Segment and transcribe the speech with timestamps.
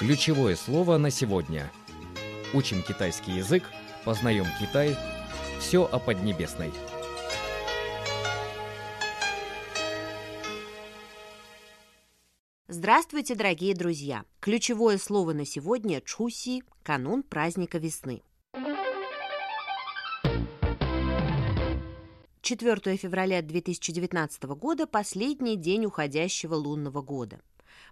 [0.00, 1.70] Ключевое слово на сегодня.
[2.52, 3.62] Учим китайский язык,
[4.04, 4.96] познаем Китай.
[5.60, 6.72] Все о Поднебесной.
[12.66, 14.24] Здравствуйте, дорогие друзья!
[14.40, 18.24] Ключевое слово на сегодня– чуси, канун праздника весны.
[22.42, 27.38] 4 февраля 2019 года– последний день уходящего лунного года.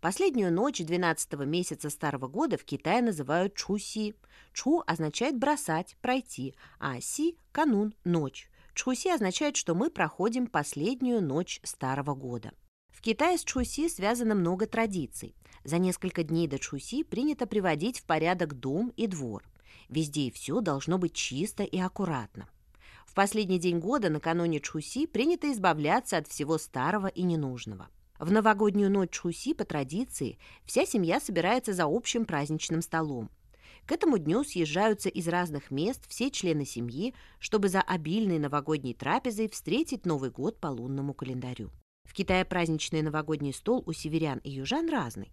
[0.00, 4.14] Последнюю ночь 12 месяца старого года в Китае называют чуси.
[4.52, 8.50] Чу означает бросать, пройти, а си– канун, ночь.
[8.74, 12.52] Чуси означает, что мы проходим последнюю ночь старого года.
[12.90, 15.34] В Китае с Чуси связано много традиций.
[15.64, 19.44] За несколько дней до Чуси принято приводить в порядок дом и двор.
[19.88, 22.48] Везде и все должно быть чисто и аккуратно.
[23.06, 27.88] В последний день года, накануне Чуси, принято избавляться от всего старого и ненужного.
[28.18, 33.30] В новогоднюю ночь Чуси, по традиции, вся семья собирается за общим праздничным столом.
[33.86, 39.48] К этому дню съезжаются из разных мест все члены семьи, чтобы за обильной новогодней трапезой
[39.48, 41.70] встретить Новый год по лунному календарю.
[42.04, 45.30] В Китае праздничный новогодний стол у северян и южан разный.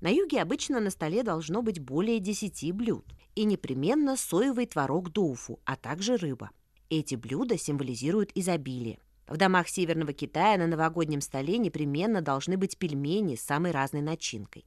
[0.00, 5.58] На юге обычно на столе должно быть более 10 блюд и непременно соевый творог доуфу,
[5.64, 6.50] а также рыба.
[6.88, 9.00] Эти блюда символизируют изобилие.
[9.28, 14.64] В домах Северного Китая на новогоднем столе непременно должны быть пельмени с самой разной начинкой.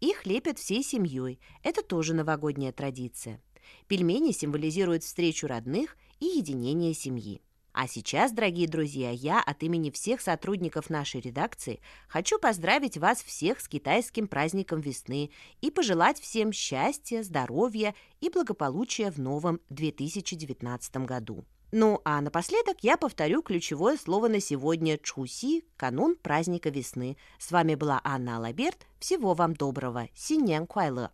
[0.00, 1.40] Их лепят всей семьей.
[1.62, 3.40] Это тоже новогодняя традиция.
[3.88, 7.40] Пельмени символизируют встречу родных и единение семьи.
[7.72, 13.58] А сейчас, дорогие друзья, я от имени всех сотрудников нашей редакции хочу поздравить вас всех
[13.58, 21.44] с китайским праздником весны и пожелать всем счастья, здоровья и благополучия в новом 2019 году.
[21.76, 27.16] Ну а напоследок я повторю ключевое слово на сегодня «чуси»– канун праздника весны.
[27.40, 28.86] С вами была Анна Алаберт.
[29.00, 30.08] Всего вам доброго.
[30.14, 31.02] Синьян Куайле.